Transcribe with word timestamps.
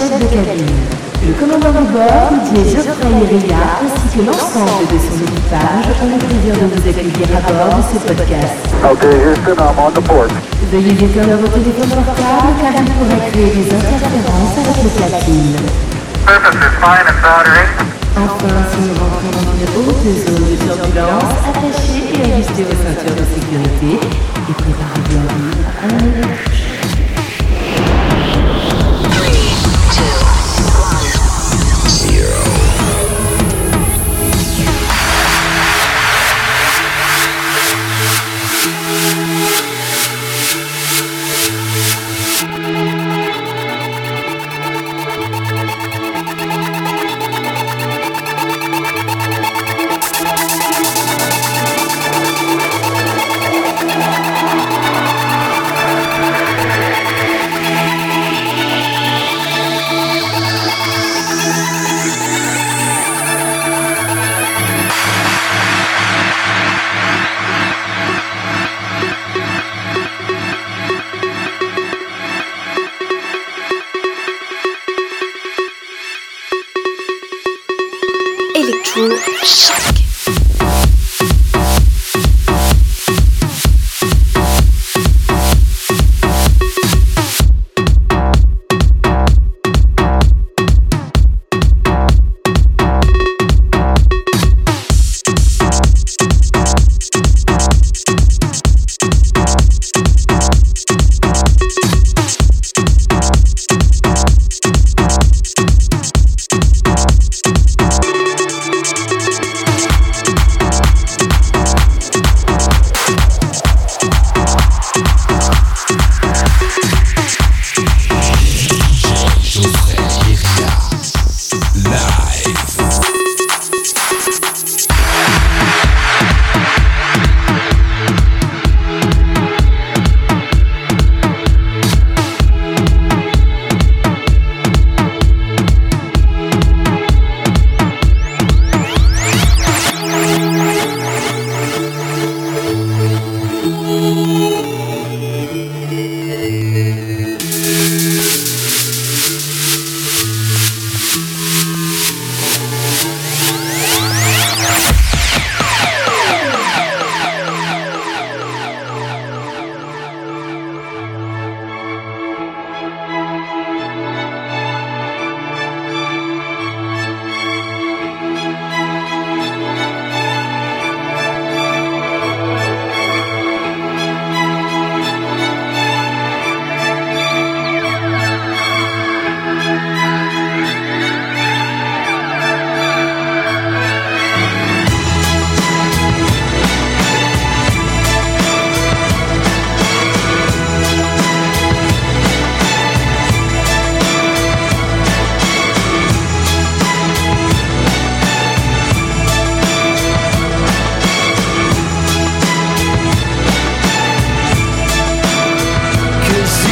chef 0.00 0.18
de 0.18 0.26
cabine. 0.32 0.80
Le 1.20 1.32
commandant 1.36 1.76
de 1.76 1.84
bord, 1.92 2.32
Didier 2.48 2.80
Geoffrey 2.80 3.12
Ria, 3.28 3.60
ainsi 3.84 4.16
que 4.16 4.24
l'ensemble 4.24 4.88
de 4.88 4.96
son 4.96 5.20
équipage 5.20 5.88
ont 6.00 6.08
le 6.08 6.16
plaisir 6.16 6.56
de 6.56 6.66
vous 6.72 6.80
accueillir 6.88 7.28
à 7.36 7.44
bord 7.44 7.76
de 7.76 7.84
ce 7.84 7.98
podcast. 8.08 8.56
Okay, 8.80 9.14
Houston, 9.28 9.60
I'm 9.60 9.76
on 9.76 9.92
the 9.92 10.00
port. 10.00 10.32
Veuillez 10.72 10.96
éteindre 10.96 11.36
vos 11.36 11.52
téléphones 11.52 11.92
portables 11.92 12.56
car 12.64 12.72
il 12.80 12.88
pourrait 12.96 13.28
créer 13.28 13.52
des 13.52 13.68
interférences 13.68 14.56
avec 14.56 14.78
le 14.80 14.90
platine. 14.96 15.56
Enfin, 18.16 18.56
si 18.72 18.80
nous 18.80 18.96
rentrons 18.96 19.32
dans 19.36 19.52
une 19.52 19.68
haute 19.76 20.08
zone 20.24 20.44
de 20.48 20.56
turbulence, 20.56 21.36
attachez 21.44 22.08
et 22.16 22.32
ajustez 22.32 22.64
vos 22.64 22.78
ceintures 22.80 23.16
de 23.20 23.26
sécurité 23.28 24.00
et 24.00 24.54
préparez-vous 24.56 25.20
à 25.20 25.36
vivre 25.36 25.68
un 25.84 26.69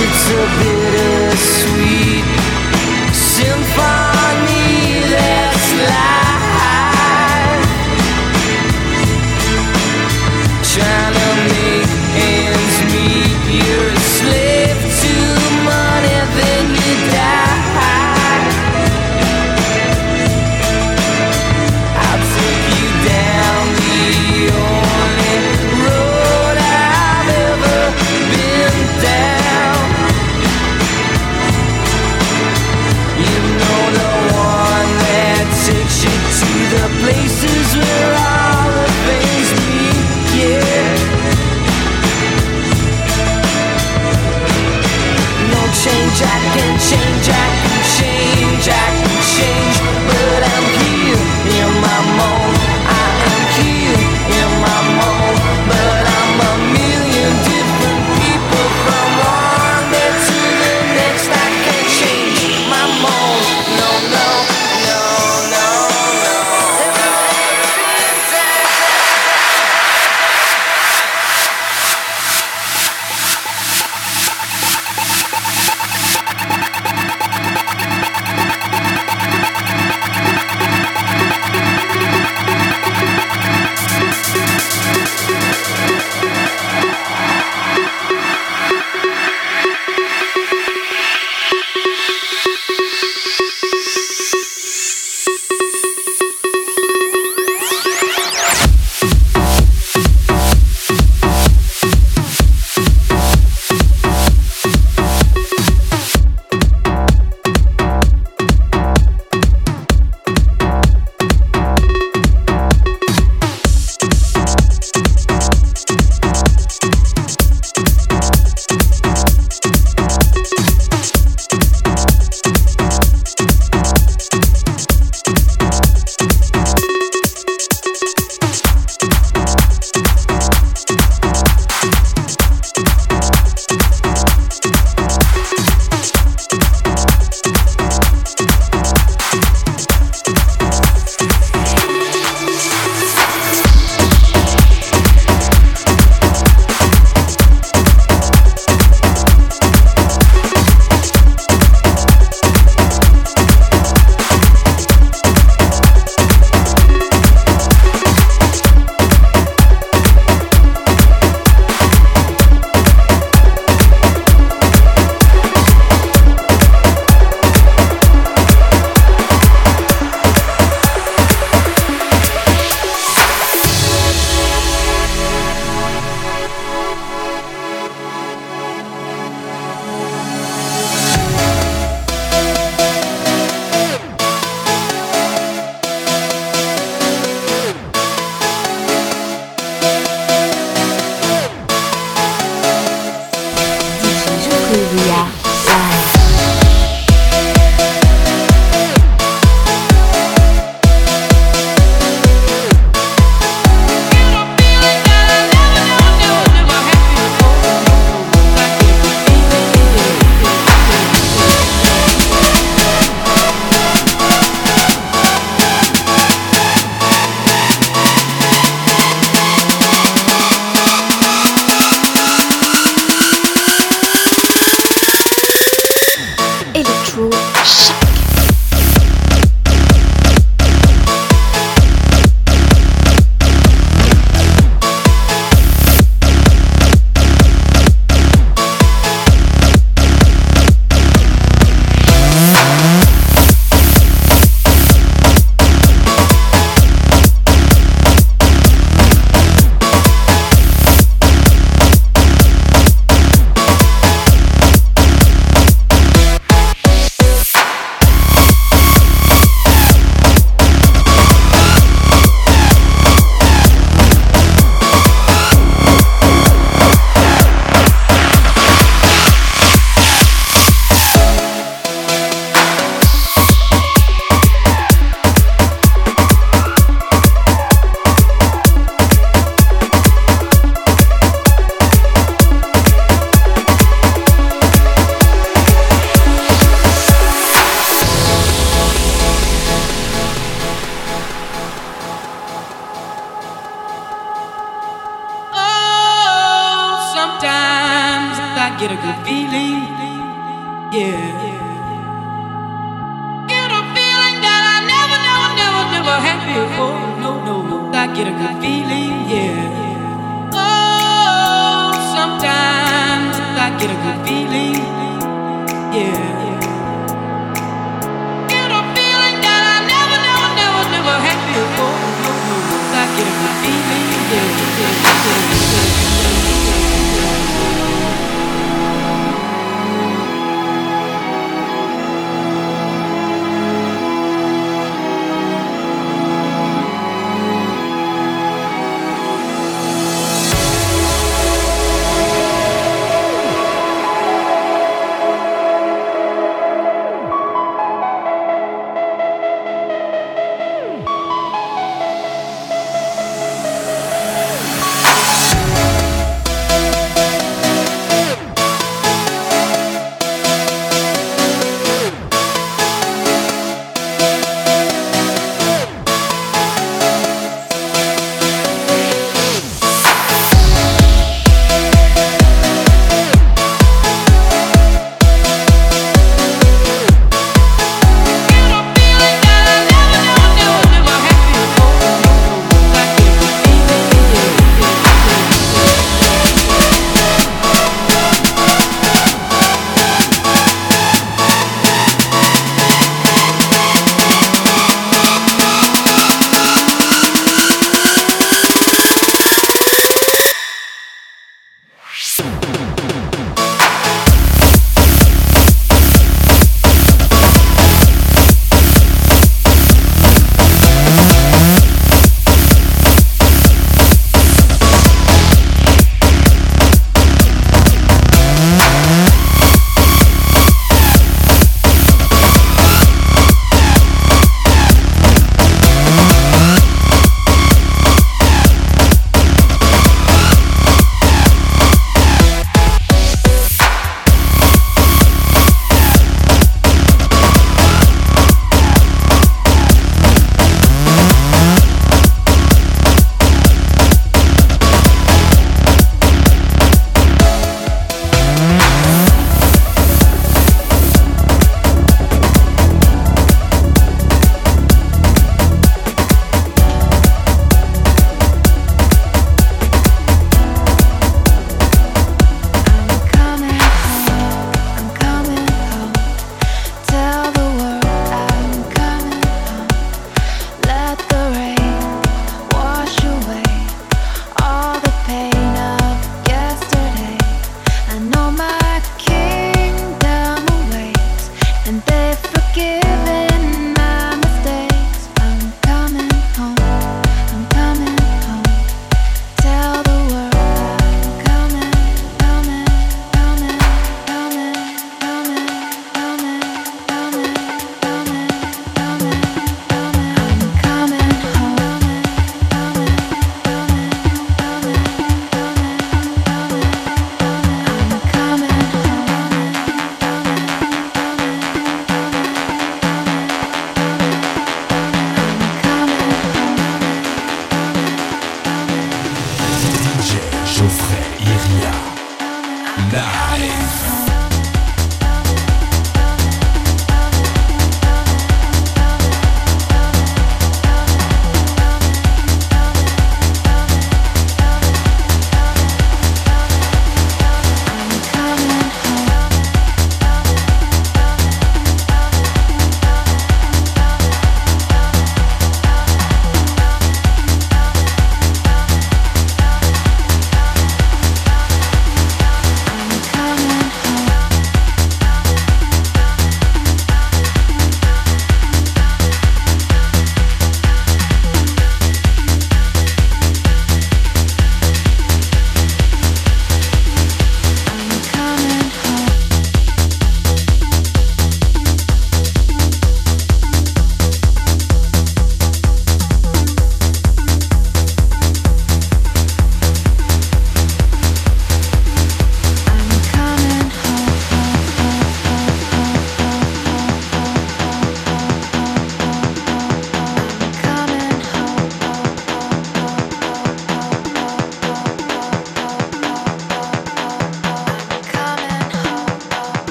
it's 0.00 0.30
a 0.30 0.44
bittersweet 0.60 2.24
symphony. 3.12 3.87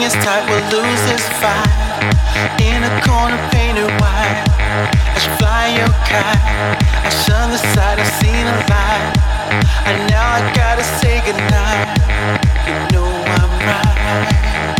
everything 0.00 0.20
is 0.20 0.24
tight 0.24 0.44
will 0.48 0.82
lose 0.82 1.02
this 1.06 1.26
fight 1.40 1.68
In 2.60 2.82
a 2.82 3.00
corner 3.02 3.36
painted 3.50 3.90
white, 4.00 4.44
I 4.56 5.18
should 5.18 5.36
fly 5.38 5.68
your 5.76 5.92
kite. 6.08 6.78
I 7.04 7.10
shun 7.24 7.50
the 7.50 7.58
sight, 7.58 7.98
I've 7.98 8.12
seen 8.20 8.46
a 8.46 8.56
light. 8.70 9.14
And 9.86 10.10
now 10.10 10.26
I 10.32 10.52
gotta 10.54 10.84
say 10.84 11.20
goodnight. 11.26 11.98
You 12.66 12.96
know 12.96 13.10
I'm 13.36 13.52
right. 13.66 14.79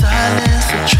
silence, 0.00 0.66
the 0.72 0.99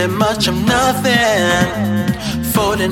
feeling 0.00 0.18
much 0.18 0.48
of 0.48 0.54
nothing. 0.64 1.12
49%, 2.52 2.90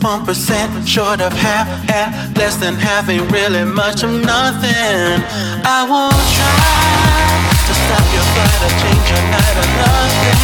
1% 0.00 0.86
short 0.86 1.20
of 1.20 1.32
half, 1.32 1.66
half, 1.88 2.36
less 2.36 2.56
than 2.56 2.74
half 2.74 3.08
ain't 3.08 3.30
really 3.30 3.64
much 3.64 4.02
of 4.04 4.10
nothing. 4.10 5.22
I 5.64 5.86
won't 5.88 6.14
try 6.36 7.26
to 7.66 7.74
stop 7.82 8.06
your 8.14 8.26
flight 8.34 8.60
or 8.66 8.72
change 8.82 9.06
your 9.12 9.24
night 9.34 9.56
or 9.62 9.68
nothing. 9.82 10.40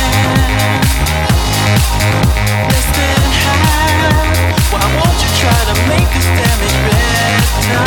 Less 2.70 2.88
than 2.98 3.22
half. 3.42 4.72
Why 4.72 4.84
won't 4.98 5.18
you 5.22 5.30
try 5.42 5.60
to 5.70 5.76
make 5.90 6.08
this 6.14 6.28
damage 6.38 6.78
better? 6.86 7.86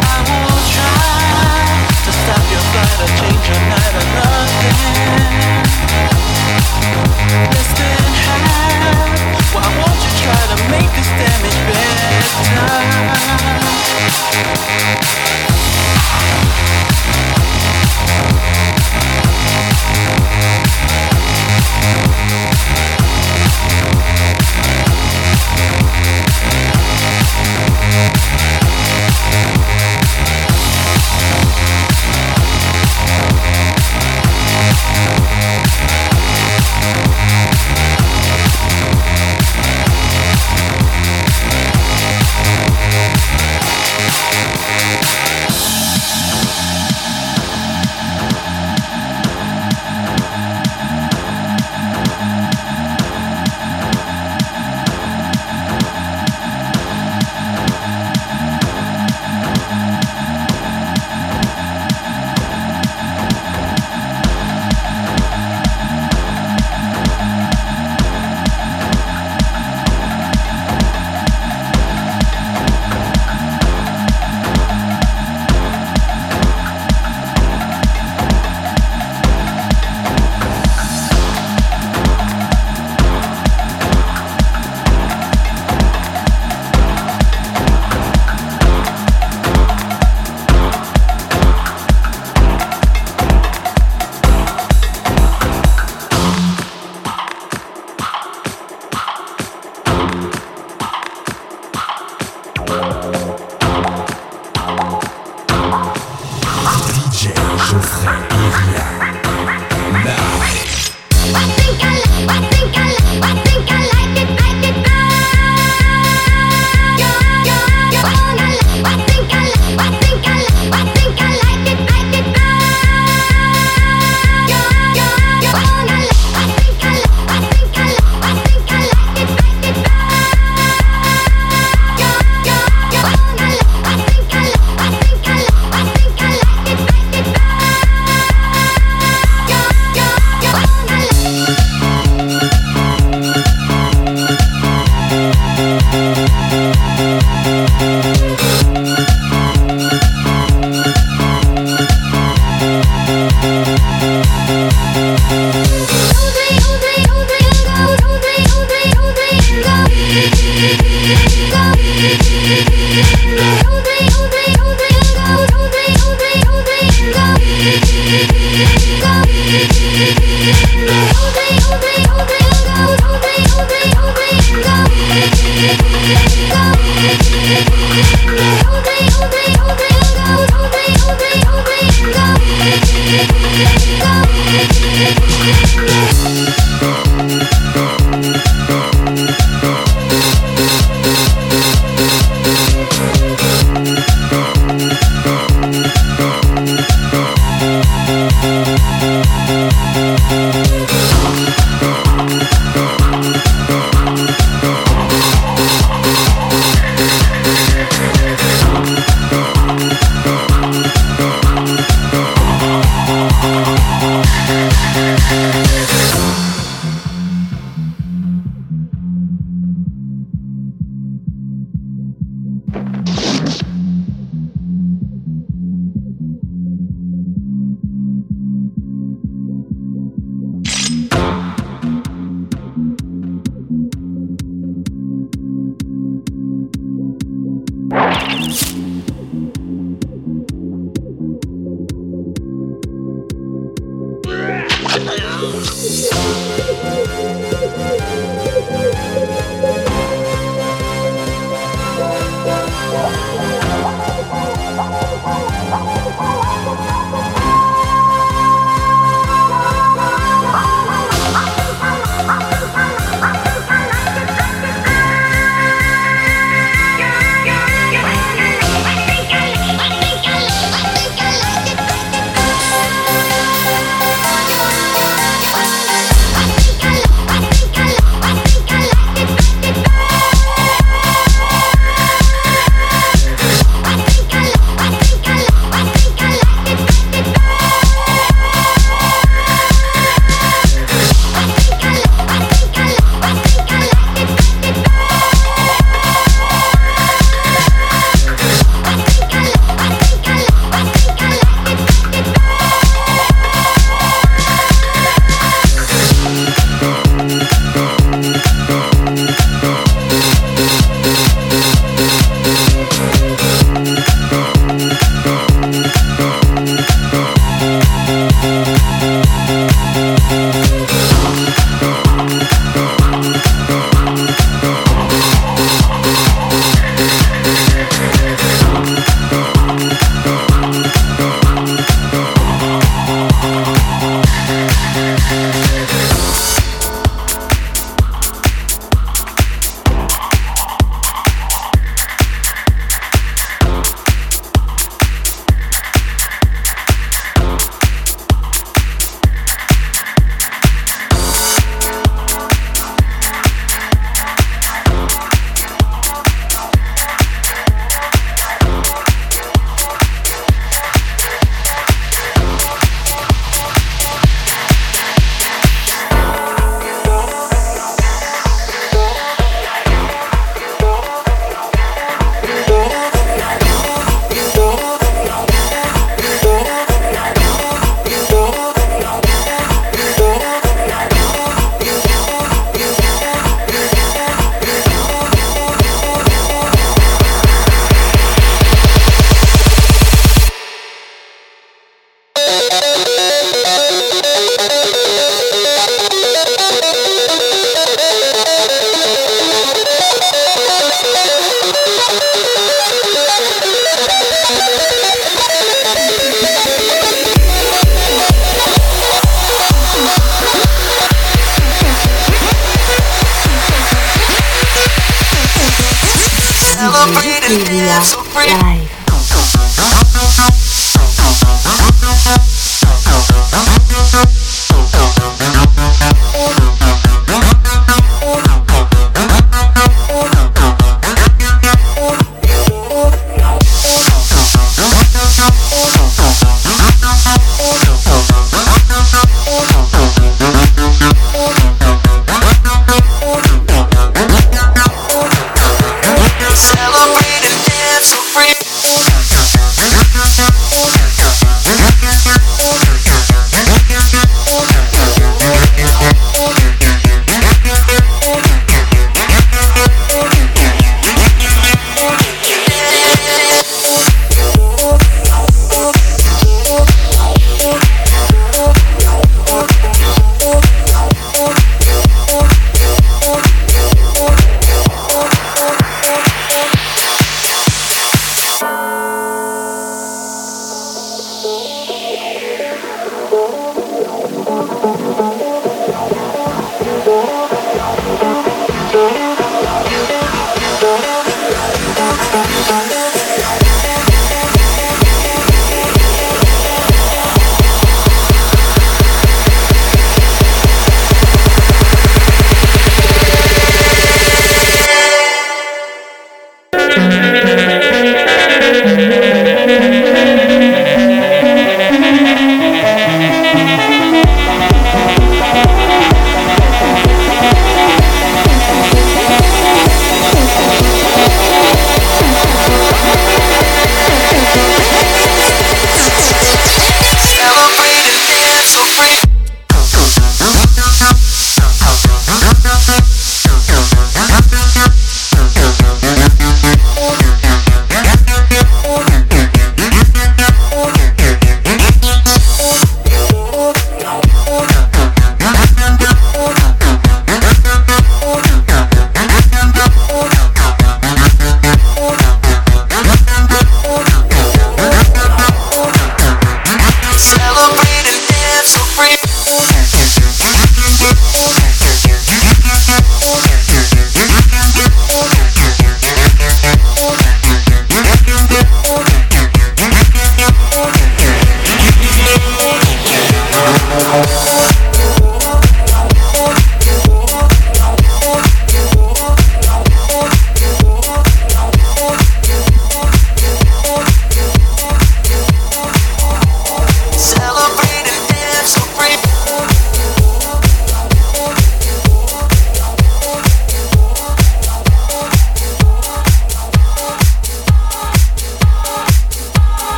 I 0.00 0.18
won't 0.28 0.64
try 0.76 1.04
to 2.04 2.12
stop 2.20 2.44
your 2.52 2.64
flight 2.70 2.98
or 3.04 3.10
change 3.20 3.44
your 3.48 3.62
night. 3.68 3.83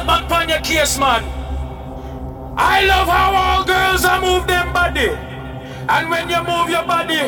turn 0.00 0.32
on 0.32 0.48
your 0.48 0.60
case, 0.60 0.98
man. 0.98 1.24
I 2.56 2.84
love 2.84 3.08
how 3.08 3.34
all 3.34 3.64
girls 3.64 4.04
are 4.04 4.20
move 4.20 4.46
them 4.46 4.72
body. 4.72 5.08
And 5.88 6.10
when 6.10 6.28
you 6.28 6.42
move 6.42 6.70
your 6.70 6.84
body, 6.84 7.22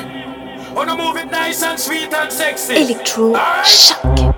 wanna 0.74 0.96
move 0.96 1.16
it 1.16 1.30
nice 1.30 1.62
and 1.62 1.78
sweet 1.78 2.12
and 2.12 2.32
sexy. 2.32 2.76
Electro 2.76 3.32
right? 3.32 3.66
shock. 3.66 4.33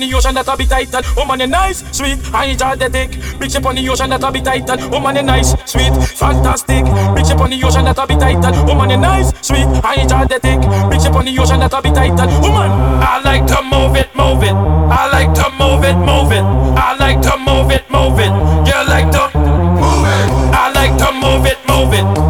That 0.00 0.48
a 0.48 0.56
be 0.56 0.66
title. 0.66 1.02
Woman, 1.16 1.40
you 1.40 1.46
nice, 1.46 1.84
sweet, 1.96 2.18
and 2.34 2.60
energetic. 2.60 3.10
Bitch 3.38 3.56
up 3.56 3.66
on 3.66 3.74
the 3.74 3.88
ocean 3.88 4.10
that 4.10 4.22
a 4.22 4.30
be 4.30 4.40
title. 4.40 4.76
Oh, 4.80 4.88
Woman, 4.90 5.16
you 5.16 5.22
nice, 5.22 5.50
sweet, 5.70 5.92
fantastic. 6.16 6.84
Bitch 7.14 7.30
up 7.30 7.40
on 7.40 7.50
the 7.50 7.62
ocean 7.64 7.84
that 7.84 7.98
a 7.98 8.06
be 8.06 8.14
title. 8.16 8.54
Oh, 8.54 8.66
Woman, 8.66 8.90
you 8.90 8.96
nice, 8.96 9.32
sweet, 9.46 9.66
and 9.66 9.84
energetic. 9.84 10.60
Bitch 10.90 11.06
up 11.06 11.16
on 11.16 11.24
the 11.24 11.38
ocean 11.38 11.60
that 11.60 11.72
a 11.72 11.82
be 11.82 11.90
title. 11.90 12.28
Oh, 12.28 12.40
Woman, 12.42 12.70
I 12.70 13.20
like 13.24 13.46
to 13.46 13.62
move 13.62 13.96
it, 13.96 14.14
move 14.14 14.42
it. 14.42 14.54
I 14.54 15.10
like 15.10 15.34
to 15.34 15.50
move 15.58 15.84
it, 15.84 15.96
move 15.96 16.32
it. 16.32 16.44
I 16.78 16.96
like 16.98 17.20
to 17.22 17.36
move 17.38 17.70
it, 17.70 17.90
move 17.90 18.18
it. 18.18 18.32
You 18.68 18.78
like 18.88 19.10
to 19.10 19.38
move 19.38 20.04
it. 20.06 20.28
I 20.54 20.70
like 20.74 20.96
to 20.98 21.12
move 21.12 21.46
it, 21.46 21.58
move 21.66 21.92
it. 21.94 22.27